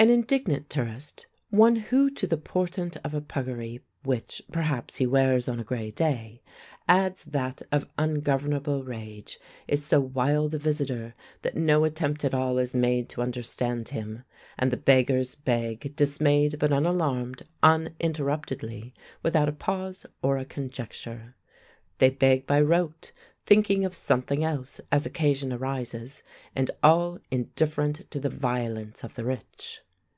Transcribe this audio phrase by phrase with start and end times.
[0.00, 5.48] An indignant tourist, one who to the portent of a puggaree which, perhaps, he wears
[5.48, 6.40] on a grey day,
[6.88, 12.58] adds that of ungovernable rage, is so wild a visitor that no attempt at all
[12.58, 14.22] is made to understand him;
[14.56, 18.94] and the beggars beg dismayed but unalarmed, uninterruptedly,
[19.24, 21.34] without a pause or a conjecture.
[21.98, 23.10] They beg by rote,
[23.46, 26.22] thinking of something else, as occasion arises,
[26.54, 29.80] and all indifferent to the violence of the rich.